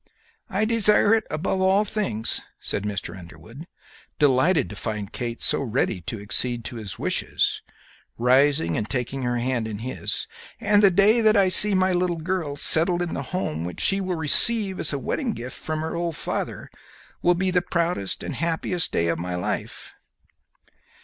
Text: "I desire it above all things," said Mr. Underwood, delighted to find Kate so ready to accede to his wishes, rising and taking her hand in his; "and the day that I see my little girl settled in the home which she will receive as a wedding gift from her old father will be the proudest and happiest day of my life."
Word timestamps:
"I 0.49 0.65
desire 0.65 1.13
it 1.13 1.25
above 1.29 1.61
all 1.61 1.85
things," 1.85 2.41
said 2.59 2.85
Mr. 2.85 3.15
Underwood, 3.15 3.67
delighted 4.17 4.67
to 4.71 4.75
find 4.75 5.13
Kate 5.13 5.43
so 5.43 5.61
ready 5.61 6.01
to 6.01 6.19
accede 6.19 6.65
to 6.65 6.77
his 6.77 6.97
wishes, 6.97 7.61
rising 8.17 8.75
and 8.77 8.89
taking 8.89 9.21
her 9.21 9.37
hand 9.37 9.67
in 9.67 9.77
his; 9.77 10.27
"and 10.59 10.81
the 10.81 10.89
day 10.89 11.21
that 11.21 11.37
I 11.37 11.49
see 11.49 11.75
my 11.75 11.93
little 11.93 12.17
girl 12.17 12.55
settled 12.55 13.03
in 13.03 13.13
the 13.13 13.21
home 13.29 13.63
which 13.63 13.79
she 13.79 14.01
will 14.01 14.15
receive 14.15 14.79
as 14.79 14.91
a 14.91 14.97
wedding 14.97 15.33
gift 15.33 15.59
from 15.59 15.81
her 15.81 15.95
old 15.95 16.15
father 16.15 16.71
will 17.21 17.35
be 17.35 17.51
the 17.51 17.61
proudest 17.61 18.23
and 18.23 18.33
happiest 18.33 18.91
day 18.91 19.07
of 19.07 19.19
my 19.19 19.35
life." 19.35 19.93